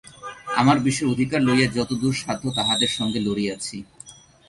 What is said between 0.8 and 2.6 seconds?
বিষয়ের অধিকার লইয়া যতদূর সাধ্য